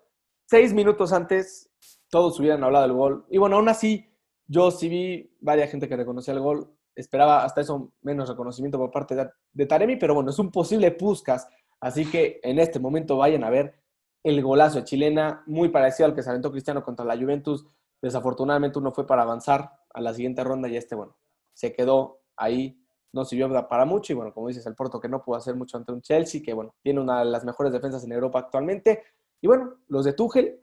[0.45, 1.71] seis minutos antes,
[2.11, 3.27] todos hubieran hablado del gol.
[3.31, 4.08] Y bueno, aún así,
[4.49, 6.75] yo sí vi varias gente que reconocía el gol.
[6.95, 9.15] Esperaba hasta eso menos reconocimiento por parte
[9.53, 11.47] de, Taremi, pero bueno, es un posible Puskas.
[11.81, 13.79] Así que en este momento vayan a ver
[14.25, 17.67] el golazo de chilena, muy parecido al que se aventó Cristiano contra la Juventus.
[18.03, 21.17] Desafortunadamente uno fue para avanzar a la siguiente ronda y este, bueno,
[21.53, 22.83] se quedó ahí,
[23.13, 24.13] no sirvió para mucho.
[24.13, 26.55] Y bueno, como dices, el Porto que no pudo hacer mucho ante un Chelsea, que
[26.55, 29.03] bueno, tiene una de las mejores defensas en Europa actualmente.
[29.41, 30.59] Y bueno, los de Tuchel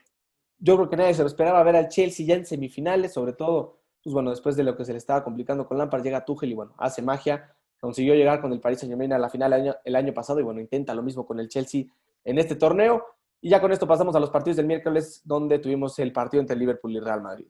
[0.65, 3.77] yo creo que nadie se lo esperaba ver al Chelsea ya en semifinales, sobre todo,
[4.03, 6.55] pues bueno, después de lo que se le estaba complicando con Lampard, llega Tuchel y
[6.55, 9.95] bueno, hace magia, consiguió llegar con el Paris Saint-Germain a la final el año, el
[9.95, 11.85] año pasado y bueno, intenta lo mismo con el Chelsea
[12.23, 13.05] en este torneo.
[13.41, 16.55] Y ya con esto pasamos a los partidos del miércoles, donde tuvimos el partido entre
[16.55, 17.45] Liverpool y Real Madrid.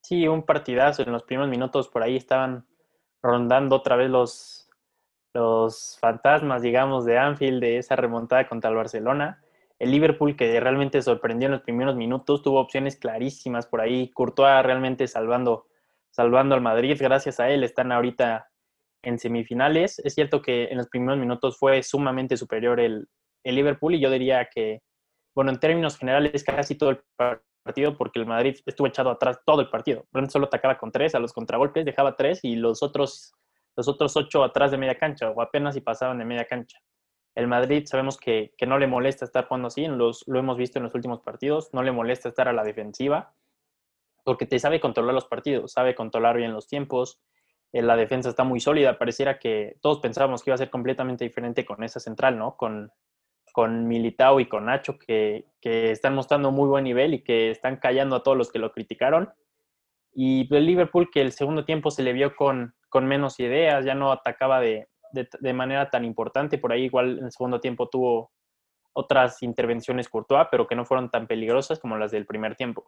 [0.00, 1.02] Sí, un partidazo.
[1.02, 2.66] En los primeros minutos por ahí estaban
[3.22, 4.70] rondando otra vez los,
[5.34, 9.42] los fantasmas, digamos, de Anfield, de esa remontada contra el Barcelona
[9.78, 14.64] el Liverpool que realmente sorprendió en los primeros minutos, tuvo opciones clarísimas por ahí, Courtois
[14.64, 15.66] realmente salvando,
[16.10, 18.48] salvando al Madrid, gracias a él están ahorita
[19.02, 19.98] en semifinales.
[20.00, 23.08] Es cierto que en los primeros minutos fue sumamente superior el,
[23.44, 24.80] Liverpool y yo diría que,
[25.32, 27.00] bueno, en términos generales casi todo el
[27.62, 30.04] partido porque el Madrid estuvo echado atrás todo el partido.
[30.10, 33.34] Brent solo atacaba con tres, a los contragolpes dejaba tres y los otros,
[33.76, 36.78] los otros ocho atrás de media cancha o apenas si pasaban de media cancha.
[37.36, 40.94] El Madrid sabemos que, no le molesta estar jugando así, lo hemos visto en los
[40.94, 43.32] últimos partidos, no le molesta estar a la defensiva
[44.26, 47.20] porque te sabe controlar los partidos, sabe controlar bien los tiempos,
[47.72, 51.22] eh, la defensa está muy sólida, pareciera que todos pensábamos que iba a ser completamente
[51.22, 52.56] diferente con esa central, ¿no?
[52.56, 52.90] Con,
[53.52, 58.16] con Militao y con Nacho, que, están mostrando muy buen nivel y que están callando
[58.16, 59.32] a todos los que lo criticaron.
[60.12, 63.94] Y el Liverpool, que el segundo tiempo se le vio con, con menos ideas, ya
[63.94, 64.88] no atacaba de,
[65.54, 66.58] manera tan importante.
[66.58, 68.30] Por ahí, igual en el segundo tiempo tuvo
[68.92, 72.84] otras intervenciones Courtois, pero que no fueron tan peligrosas como las del primer tiempo.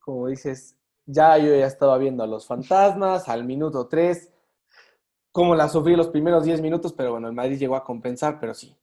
[0.00, 4.32] Como dices, ya yo ya estaba viendo a los fantasmas al minuto 3,
[5.30, 8.54] como la sufrí los primeros 10 minutos, pero bueno, el Madrid llegó a compensar, pero
[8.54, 8.76] sí,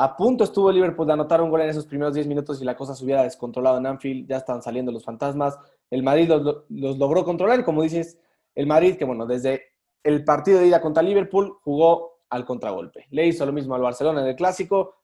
[0.00, 2.76] a punto estuvo Liverpool de anotar un gol en esos primeros 10 minutos y la
[2.76, 4.28] cosa se hubiera descontrolado en Anfield.
[4.28, 5.58] Ya estaban saliendo los fantasmas.
[5.90, 8.16] El Madrid los, logró controlar y como dices,
[8.54, 9.60] el Madrid que bueno, desde
[10.02, 13.06] el partido de ida contra Liverpool jugó al contragolpe.
[13.10, 14.96] Le hizo lo mismo al Barcelona en el clásico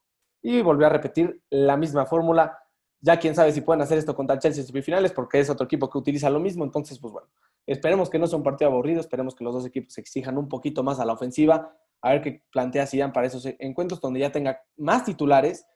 [0.42, 2.58] y volvió a repetir la misma fórmula.
[3.00, 5.90] Ya quién sabe si pueden hacer esto contra Chelsea en semifinales porque es otro equipo
[5.90, 6.64] que utiliza lo mismo.
[6.64, 7.28] Entonces, pues bueno,
[7.66, 10.82] esperemos que no sea un partido aburrido, esperemos que los dos equipos exijan un poquito
[10.82, 14.60] más a la ofensiva a ver qué plantea Zidane para esos encuentros donde ya tenga
[14.76, 15.66] más titulares.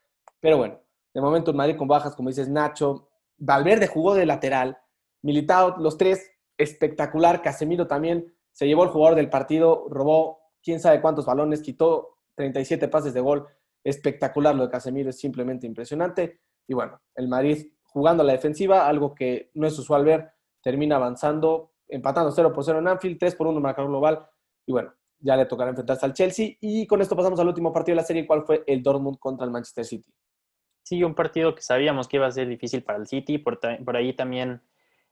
[0.40, 0.78] Pero bueno,
[1.14, 4.76] de momento en Madrid con bajas, como dices, Nacho, Valverde jugó de lateral,
[5.22, 11.00] Militao, los tres, espectacular, Casemiro también se llevó el jugador del partido, robó quién sabe
[11.00, 13.46] cuántos balones, quitó 37 pases de gol,
[13.84, 16.40] espectacular lo de Casemiro, es simplemente impresionante.
[16.66, 20.96] Y bueno, el Madrid jugando a la defensiva, algo que no es usual ver, termina
[20.96, 24.26] avanzando, empatando 0 por 0 en Anfield, 3 por 1 marcador global.
[24.66, 26.56] Y bueno, ya le tocará enfrentarse al Chelsea.
[26.60, 29.44] Y con esto pasamos al último partido de la serie, cuál fue el Dortmund contra
[29.44, 30.12] el Manchester City.
[30.82, 33.96] Sí, un partido que sabíamos que iba a ser difícil para el City, por, por
[33.96, 34.60] ahí también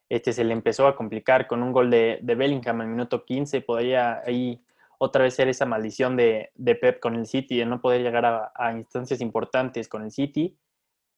[0.08, 3.24] este, se le empezó a complicar con un gol de, de Bellingham en el minuto
[3.24, 4.62] 15, podría ahí
[4.98, 8.50] otra vez ser esa maldición de, de Pep con el City, de no poder llegar
[8.54, 10.58] a, instancias importantes con el City.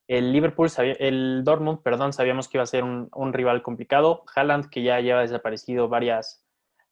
[0.07, 4.25] El Liverpool, el Dortmund, perdón, sabíamos que iba a ser un, rival complicado.
[4.35, 6.45] Haaland, que ya lleva desaparecido varias,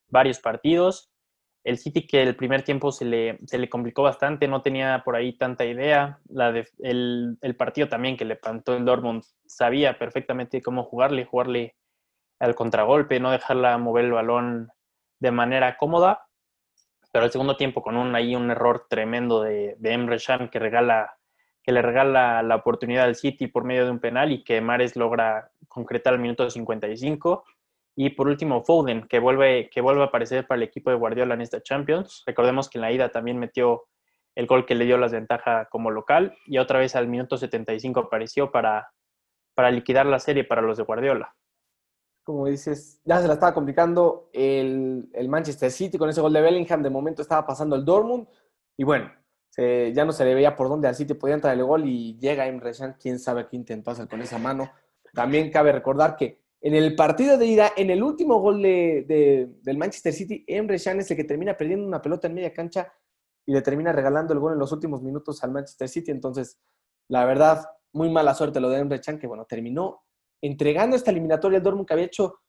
[0.09, 1.11] varios partidos.
[1.65, 5.17] El City que el primer tiempo se le, se le complicó bastante, no tenía por
[5.17, 6.21] ahí tanta idea.
[6.29, 11.75] La de, el, partido también que le plantó el Dortmund sabía perfectamente cómo jugarle, jugarle
[12.39, 14.71] al contragolpe, no dejarla mover el balón
[15.21, 16.27] de manera cómoda.
[17.13, 20.59] Pero el segundo tiempo con un, ahí un error tremendo de, de Emre Can que,
[20.59, 21.17] regala,
[21.63, 24.97] que le regala la oportunidad al City por medio de un penal y que Mares
[24.97, 27.45] logra concretar al minuto 55
[27.99, 31.33] y por último, Foden, que vuelve, que vuelve a aparecer para el equipo de Guardiola
[31.33, 32.23] en esta Champions.
[32.27, 33.87] Recordemos que en la ida también metió
[34.35, 38.01] el gol que le dio la ventaja como local y otra vez al minuto 75
[38.01, 38.93] apareció para,
[39.55, 41.35] para liquidar la serie para los de Guardiola.
[42.27, 46.83] Como dices, ya se la estaba complicando el, Manchester City con ese gol de Bellingham.
[46.83, 48.27] De momento estaba pasando el Dortmund
[48.77, 49.13] y bueno,
[49.57, 52.49] ya no se le veía por dónde al City podía entrar el gol y llega
[52.49, 54.69] Emre Can, quién sabe qué intentó hacer con esa mano.
[55.15, 59.79] También cabe recordar que en el partido de ida, en el último gol de, del
[59.79, 62.93] Manchester City, Emre Can es el que termina perdiendo una pelota en media cancha
[63.47, 66.11] y le termina regalando el gol en los últimos minutos al Manchester City.
[66.11, 66.59] Entonces,
[67.07, 70.06] la verdad, muy mala suerte lo de Emre Can, que bueno, terminó
[70.41, 72.41] entregando esta eliminatoria al Dortmund que había hecho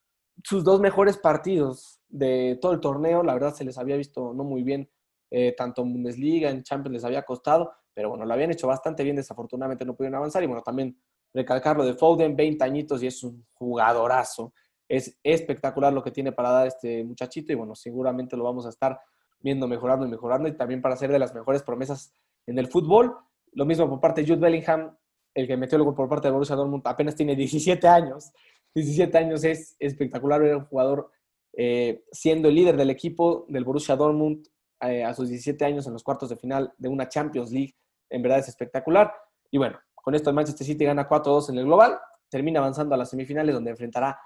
[0.44, 3.24] sus dos mejores partidos de todo el torneo.
[3.24, 4.90] La verdad, se les había visto no muy bien,
[5.32, 9.04] eh, tanto en Bundesliga, en Champions les había costado, pero bueno, lo habían hecho bastante
[9.04, 9.16] bien.
[9.16, 10.98] Desafortunadamente no pudieron avanzar y bueno, también
[11.34, 14.54] recalcarlo de Foden, 20 añitos y es un jugadorazo.
[14.88, 18.70] Es espectacular lo que tiene para dar este muchachito y bueno, seguramente lo vamos a
[18.70, 19.00] estar
[19.40, 22.14] viendo mejorando y mejorando y también para ser de las mejores promesas
[22.46, 23.16] en el fútbol.
[23.52, 24.96] Lo mismo por parte de Jude Bellingham,
[25.38, 28.32] el que metió luego por parte de Borussia Dortmund, apenas tiene 17 años.
[28.74, 31.12] 17 años es espectacular ver un jugador
[31.54, 34.48] eh, siendo el líder del equipo del Borussia Dortmund
[34.82, 37.76] eh, a sus 17 años en los cuartos de final de una Champions League.
[38.10, 39.14] En verdad es espectacular.
[39.52, 42.98] Y bueno, con esto el Manchester City gana 4-2 en el global, termina avanzando a
[42.98, 44.20] las semifinales donde enfrentará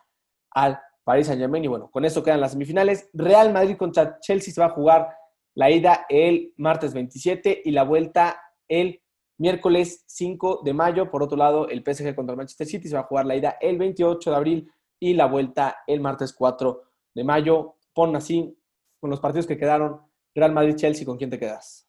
[0.51, 1.65] al Paris Saint-Germain.
[1.65, 3.09] Y bueno, con eso quedan las semifinales.
[3.11, 5.09] Real Madrid contra Chelsea se va a jugar
[5.55, 9.00] la ida el martes 27 y la vuelta el
[9.41, 11.09] miércoles 5 de mayo.
[11.09, 13.57] Por otro lado, el PSG contra el Manchester City se va a jugar la ida
[13.59, 16.81] el 28 de abril y la vuelta el martes 4
[17.15, 17.75] de mayo.
[17.93, 18.55] Pon así
[18.99, 19.99] con los partidos que quedaron
[20.35, 21.87] Real Madrid-Chelsea, ¿con quién te quedas?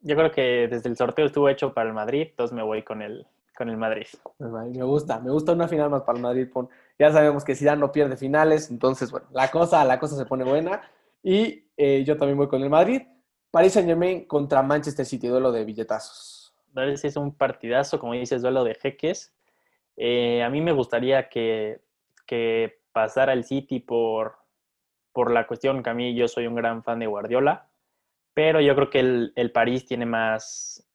[0.00, 3.02] Yo creo que desde el sorteo estuvo hecho para el Madrid, entonces me voy con
[3.02, 4.06] el, con el Madrid.
[4.38, 6.48] Pues me gusta, me gusta una final más para el Madrid.
[6.98, 10.44] Ya sabemos que Zidane no pierde finales, entonces, bueno, la cosa, la cosa se pone
[10.44, 10.80] buena.
[11.22, 13.02] Y eh, yo también voy con el Madrid.
[13.50, 16.45] Paris Saint Germain contra Manchester City, duelo de billetazos.
[16.74, 19.34] Es un partidazo, como dices, duelo de jeques.
[19.96, 21.80] Eh, a mí me gustaría que,
[22.26, 24.38] que pasara el City por,
[25.12, 27.70] por la cuestión que a mí yo soy un gran fan de Guardiola,
[28.34, 30.86] pero yo creo que el, el París tiene más,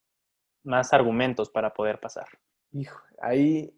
[0.63, 2.27] más argumentos para poder pasar.
[2.73, 3.73] Hijo, ahí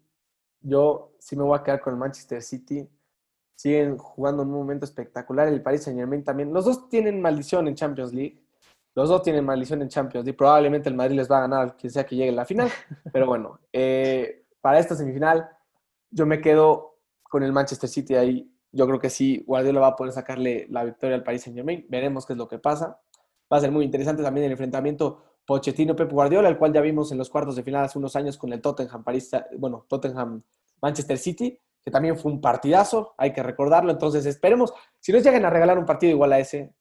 [0.60, 2.88] yo sí me voy a quedar con el Manchester City.
[3.54, 5.48] Siguen jugando en un momento espectacular.
[5.48, 6.52] El Paris Saint Germain también.
[6.52, 8.43] Los dos tienen maldición en Champions League.
[8.94, 10.36] Los dos tienen maldición en Champions League.
[10.36, 12.68] Probablemente el Madrid les va a ganar, quien sea que llegue a la final.
[13.12, 15.48] Pero bueno, eh, para esta semifinal,
[16.10, 18.50] yo me quedo con el Manchester City ahí.
[18.70, 21.84] Yo creo que sí, Guardiola va a poder sacarle la victoria al Paris Saint Germain.
[21.88, 23.00] Veremos qué es lo que pasa.
[23.52, 27.18] Va a ser muy interesante también el enfrentamiento Pochettino-Pep Guardiola, el cual ya vimos en
[27.18, 30.42] los cuartos de final hace unos años con el Tottenham, París, bueno, Tottenham
[30.80, 33.90] Manchester City, que también fue un partidazo, hay que recordarlo.
[33.90, 36.72] Entonces esperemos, si nos llegan a regalar un partido igual a ese,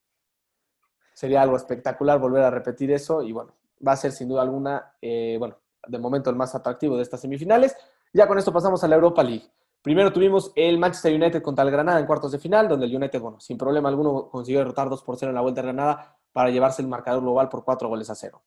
[1.13, 3.53] sería algo espectacular volver a repetir eso y bueno,
[3.85, 7.21] va a ser sin duda alguna, eh, bueno, de momento el más atractivo de estas
[7.21, 7.75] semifinales.
[8.13, 9.45] Ya con esto pasamos a la Europa League.
[9.81, 13.19] Primero tuvimos el Manchester United contra el Granada en cuartos de final, donde el United,
[13.19, 16.49] bueno, sin problema alguno consiguió derrotar 2 por 0 en la vuelta de Granada para
[16.49, 18.41] llevarse el marcador global por 4 goles a 0.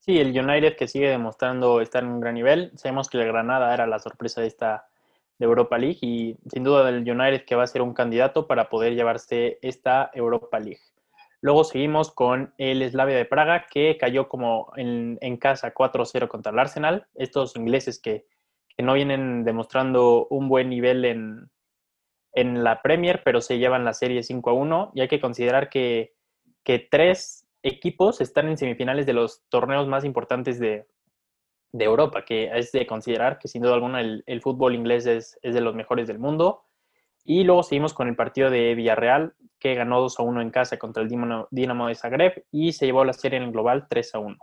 [0.00, 2.72] Sí, el United que sigue demostrando estar en un gran nivel.
[2.76, 4.86] Sabemos que el Granada era la sorpresa de esta
[5.38, 8.68] de Europa League y sin duda el United que va a ser un candidato para
[8.68, 10.80] poder llevarse esta Europa League.
[11.44, 16.58] Luego seguimos con el Slavia de Praga que cayó como en, casa 4-0 contra el
[16.58, 17.06] Arsenal.
[17.14, 18.24] Estos ingleses que,
[18.74, 21.50] que, no vienen demostrando un buen nivel en,
[22.32, 26.14] en la Premier, pero se llevan la serie 5-1 y hay que considerar que,
[26.62, 30.86] que tres equipos están en semifinales de los torneos más importantes de,
[31.72, 35.74] Europa, que es de considerar que sin duda alguna el, fútbol inglés es, de los
[35.74, 36.64] mejores del mundo.
[37.24, 40.78] Y luego seguimos con el partido de Villarreal, que ganó 2 a 1 en casa
[40.78, 44.18] contra el Dinamo, de Zagreb y se llevó la serie en el global 3 a
[44.18, 44.36] 1.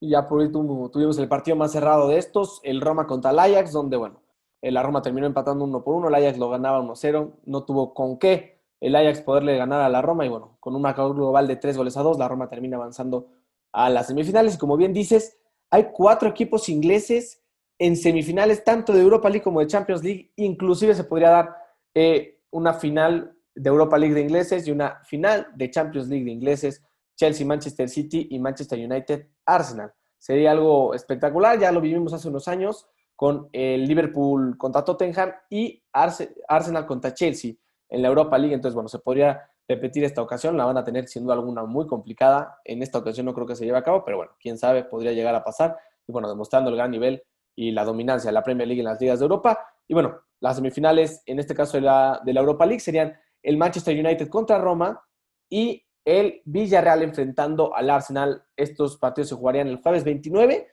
[0.00, 3.38] Y ya por último tuvimos el partido más cerrado de estos, el Roma contra el
[3.38, 4.22] Ajax, donde, bueno,
[4.62, 8.18] la Roma terminó empatando 1 por 1, el Ajax lo ganaba 1-0, no tuvo con
[8.18, 11.56] qué el Ajax poderle ganar a la Roma y bueno, con un marcador global de
[11.56, 13.28] tres goles a dos, la Roma termina avanzando
[13.72, 15.38] a las semifinales y como bien dices,
[15.70, 17.42] hay cuatro equipos ingleses
[17.78, 21.59] en semifinales tanto de Europa League como de Champions League, inclusive se podría dar
[21.94, 26.30] eh, una final de Europa League de ingleses y una final de Champions League de
[26.30, 26.82] ingleses,
[27.16, 29.92] Chelsea, Manchester City y Manchester United, Arsenal.
[30.18, 35.82] Sería algo espectacular, ya lo vivimos hace unos años con el Liverpool contra Tottenham y
[35.92, 37.52] Arsenal contra Chelsea
[37.90, 38.54] en la Europa League.
[38.54, 40.56] Entonces, bueno, se podría repetir esta ocasión.
[40.56, 42.58] La van a tener siendo alguna muy complicada.
[42.64, 45.12] En esta ocasión no creo que se lleve a cabo, pero bueno, quién sabe, podría
[45.12, 45.76] llegar a pasar.
[46.06, 47.22] Y bueno, demostrando el gran nivel
[47.54, 49.58] y la dominancia de la Premier League en las ligas de Europa.
[49.86, 53.56] Y bueno, las semifinales, en este caso de la, de la Europa League, serían el
[53.56, 55.02] Manchester United contra Roma
[55.48, 58.44] y el Villarreal enfrentando al Arsenal.
[58.56, 60.68] Estos partidos se jugarían el jueves 29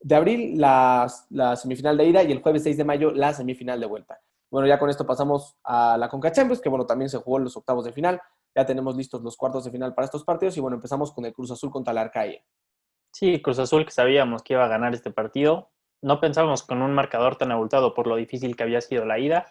[0.00, 3.78] de abril, la, la semifinal de ida, y el jueves 6 de mayo, la semifinal
[3.80, 4.20] de vuelta.
[4.50, 7.44] Bueno, ya con esto pasamos a la Conca Champions, que bueno, también se jugó en
[7.44, 8.20] los octavos de final.
[8.54, 11.32] Ya tenemos listos los cuartos de final para estos partidos y bueno, empezamos con el
[11.32, 12.44] Cruz Azul contra la Arcaye.
[13.12, 15.70] Sí, Cruz Azul que sabíamos que iba a ganar este partido.
[16.02, 19.46] No pensábamos con un marcador tan abultado por lo difícil que había sido la ida.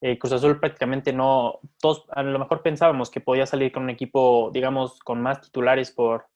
[0.00, 3.90] Eh, Cruz Azul prácticamente no, todos a lo mejor pensábamos que podía salir con un
[3.90, 6.26] equipo, digamos, con más titulares por,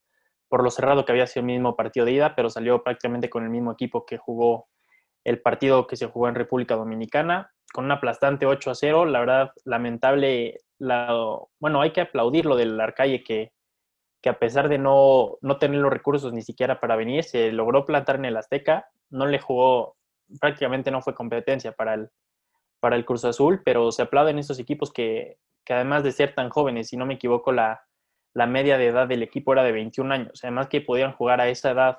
[0.48, 3.44] por lo cerrado que había sido el mismo partido de ida, pero salió prácticamente con
[3.44, 4.68] el mismo equipo que jugó
[5.24, 9.04] el partido que se jugó en República Dominicana con un aplastante 8 a 0.
[9.06, 10.58] La verdad, lamentable.
[10.78, 11.14] La,
[11.58, 13.52] bueno, hay que aplaudir lo del Arcalle que,
[14.22, 17.84] que a pesar de no, no tener los recursos ni siquiera para venir, se logró
[17.84, 18.88] plantar en el Azteca.
[19.10, 19.96] No le jugó,
[20.40, 22.10] prácticamente no fue competencia para el,
[22.80, 26.50] para el Cruz Azul, pero se aplauden estos equipos que, que además de ser tan
[26.50, 27.82] jóvenes, si no me equivoco, la,
[28.34, 30.40] la media de edad del equipo era de 21 años.
[30.42, 31.98] Además que podían jugar a esa edad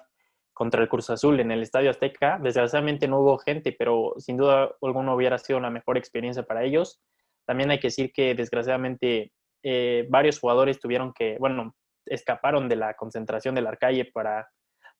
[0.54, 2.39] contra el Cruz Azul en el Estadio Azteca.
[2.41, 7.02] Desgraciadamente no hubo gente, pero sin duda alguno hubiera sido una mejor experiencia para ellos.
[7.45, 9.32] También hay que decir que desgraciadamente
[9.63, 14.50] eh, varios jugadores tuvieron que, bueno, escaparon de la concentración de la calle para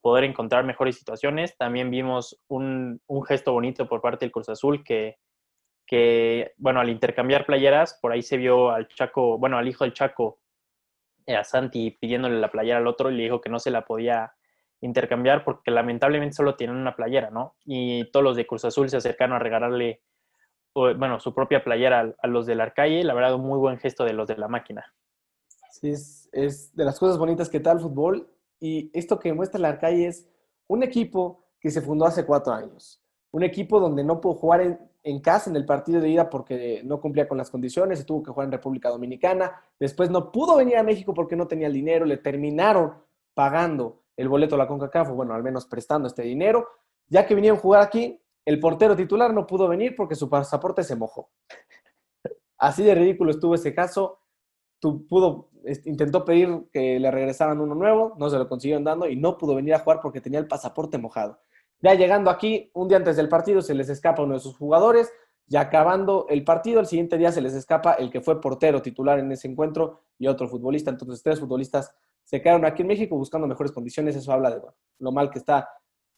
[0.02, 1.58] poder encontrar mejores situaciones.
[1.58, 5.18] También vimos un, un, gesto bonito por parte del Cruz Azul que,
[5.86, 9.94] que, bueno, al intercambiar playeras, por ahí se vio al Chaco, bueno, al hijo del
[9.94, 10.40] Chaco,
[11.26, 13.86] eh, a Santi, pidiéndole la playera al otro y le dijo que no se la
[13.86, 14.34] podía
[14.82, 17.56] intercambiar porque lamentablemente solo tienen una playera, ¿no?
[17.66, 20.02] Y todos los de Cruz Azul se acercaron a regalarle,
[20.74, 23.04] bueno, su propia playera a, los de la Arcalle.
[23.04, 24.94] La verdad, un muy buen gesto de los de la máquina.
[25.70, 28.28] Sí, es, de las cosas bonitas que el fútbol.
[28.62, 30.30] Y esto que muestra la Arcalle es
[30.68, 33.04] un equipo que se fundó hace cuatro años.
[33.32, 37.02] Un equipo donde no pudo jugar en, casa en el partido de ida porque no
[37.02, 39.52] cumplía con las condiciones, se tuvo que jugar en República Dominicana.
[39.80, 42.94] Después no pudo venir a México porque no tenía el dinero, le terminaron
[43.34, 46.68] pagando el boleto a la CONCACAF, bueno, al menos prestando este dinero.
[47.08, 50.84] Ya que vinieron a jugar aquí, el portero titular no pudo venir porque su pasaporte
[50.84, 51.32] se mojó.
[52.58, 54.20] Así de ridículo estuvo ese caso.
[54.82, 55.50] Pudo,
[55.86, 59.56] intentó pedir que le regresaran uno nuevo, no se lo consiguieron dando y no pudo
[59.56, 61.40] venir a jugar porque tenía el pasaporte mojado.
[61.82, 65.12] Ya llegando aquí, un día antes del partido se les escapa uno de sus jugadores,
[65.48, 69.20] ya acabando el partido, el siguiente día se les escapa el que fue portero titular
[69.20, 70.92] en ese encuentro y otro futbolista.
[70.92, 74.16] Entonces, tres futbolistas se quedaron aquí en México buscando mejores condiciones.
[74.16, 74.62] Eso habla de
[75.00, 75.68] lo mal que está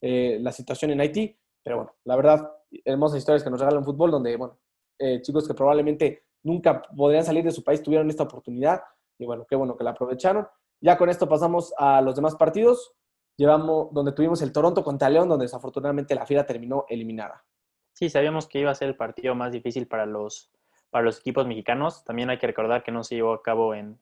[0.00, 1.36] eh, la situación en Haití.
[1.64, 2.52] Pero bueno, la verdad,
[2.84, 4.58] hermosas historias que nos regalan fútbol, donde, bueno,
[4.98, 8.82] eh, chicos que probablemente nunca podrían salir de su país tuvieron esta oportunidad.
[9.18, 10.46] Y bueno, qué bueno que la aprovecharon.
[10.80, 12.94] Ya con esto pasamos a los demás partidos.
[13.36, 17.44] Llevamos donde tuvimos el Toronto contra León, donde desafortunadamente la Fiera terminó eliminada.
[17.92, 20.52] Sí, sabíamos que iba a ser el partido más difícil para los,
[20.90, 22.04] para los equipos mexicanos.
[22.04, 23.98] También hay que recordar que no se llevó a cabo en,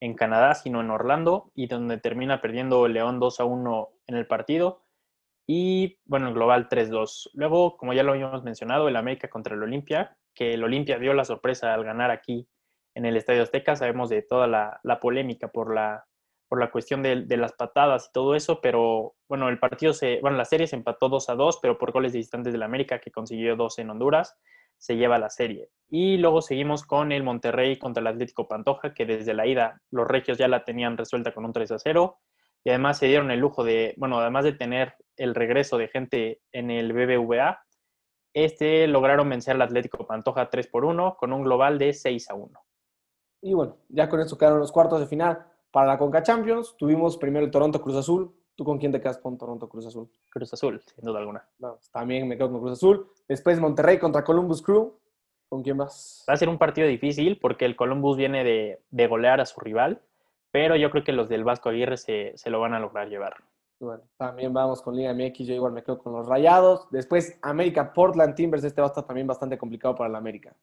[0.00, 4.26] en Canadá, sino en Orlando, y donde termina perdiendo León 2 a 1 en el
[4.26, 4.82] partido
[5.52, 7.30] y bueno, el global 3-2.
[7.34, 11.14] Luego, como ya lo habíamos mencionado, el América contra el Olimpia, que el Olimpia dio
[11.14, 12.48] la sorpresa al ganar aquí
[12.94, 13.76] en el Estadio Azteca.
[13.76, 16.04] Sabemos de toda la, polémica por la,
[16.48, 20.36] por la cuestión de, las patadas y todo eso, pero bueno, el partido se, bueno,
[20.36, 23.10] la serie se empató 2 a 2, pero por goles de distantes del América, que
[23.10, 24.36] consiguió 2 en Honduras,
[24.78, 25.68] se lleva la serie.
[25.88, 30.08] Y luego seguimos con el Monterrey contra el Atlético Pantoja, que desde la ida los
[30.08, 32.18] regios ya la tenían resuelta con un 3 a 0
[32.64, 36.40] y además se dieron el lujo de, bueno, además de tener el regreso de gente
[36.52, 37.62] en el BBVA,
[38.34, 42.34] este lograron vencer al Atlético Pantoja 3 por 1 con un global de 6 a
[42.34, 42.60] 1.
[43.42, 46.76] Y bueno, ya con esto quedaron los cuartos de final para la Conca Champions.
[46.76, 48.34] Tuvimos primero el Toronto Cruz Azul.
[48.54, 50.10] ¿Tú con quién te quedas con Toronto Cruz Azul?
[50.28, 51.48] Cruz Azul, sin duda alguna.
[51.92, 53.10] también me quedo con Cruz Azul.
[53.26, 54.98] Después Monterrey contra Columbus Crew.
[55.48, 56.24] ¿Con quién vas?
[56.28, 59.58] Va a ser un partido difícil porque el Columbus viene de, de golear a su
[59.60, 60.00] rival
[60.50, 63.36] pero yo creo que los del Vasco Aguirre se, lo van a lograr llevar.
[63.80, 66.86] Bueno, también vamos con Liga MX, yo igual me quedo con los Rayados.
[66.90, 70.54] Después América Portland Timbers, este va a estar también bastante complicado para el América.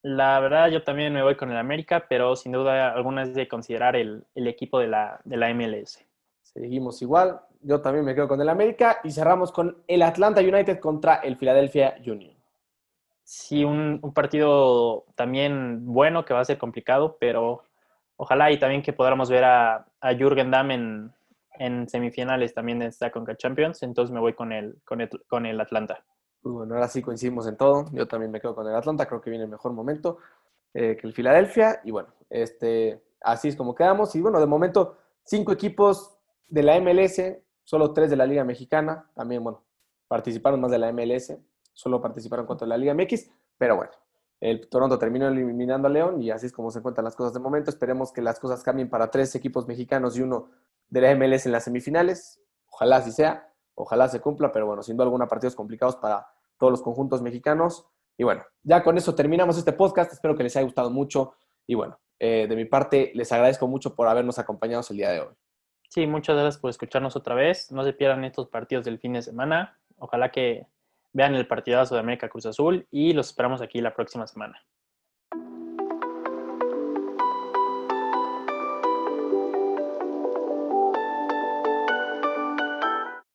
[0.00, 3.46] La verdad, yo también me voy con el América, pero sin duda alguna es de
[3.48, 6.02] considerar el, equipo de la, de la MLS.
[6.42, 10.80] Seguimos igual, yo también me quedo con el América y cerramos con el Atlanta United
[10.80, 12.34] contra el Philadelphia Union.
[13.24, 17.62] Sí, un, un partido también bueno que va a ser complicado, pero
[18.16, 21.12] ojalá y también que podamos ver a, a Jürgen Damm en,
[21.64, 25.46] en, semifinales también de esta Conca Champions, entonces me voy con el, con el, con
[25.46, 26.04] el Atlanta.
[26.42, 29.30] Bueno, ahora sí coincidimos en todo, yo también me quedo con el Atlanta, creo que
[29.30, 30.18] viene el mejor momento
[30.74, 34.96] eh, que el Filadelfia, y bueno, este, así es como quedamos, y bueno, de momento
[35.24, 37.20] cinco equipos de la MLS,
[37.62, 39.62] solo tres de la Liga Mexicana, también, bueno,
[40.08, 41.34] participaron más de la MLS,
[41.72, 43.92] solo participaron contra la Liga MX, pero bueno,
[44.42, 47.38] el Toronto terminó eliminando a León y así es como se encuentran las cosas de
[47.38, 47.70] momento.
[47.70, 50.50] Esperemos que las cosas cambien para tres equipos mexicanos y uno
[50.92, 52.38] de la MLS en las semifinales.
[52.70, 56.26] Ojalá así sea, ojalá se cumpla, pero bueno, sin duda alguna partidos complicados para
[56.58, 57.86] todos los conjuntos mexicanos.
[58.18, 60.12] Y bueno, ya con eso terminamos este podcast.
[60.12, 61.34] Espero que les haya gustado mucho.
[61.66, 65.20] Y bueno, eh, de mi parte, les agradezco mucho por habernos acompañado el día de
[65.20, 65.34] hoy.
[65.88, 67.72] Sí, muchas gracias por escucharnos otra vez.
[67.72, 69.78] No se pierdan estos partidos del fin de semana.
[69.96, 70.66] Ojalá que
[71.14, 74.62] vean el partidazo de América Cruz Azul y los esperamos aquí la próxima semana.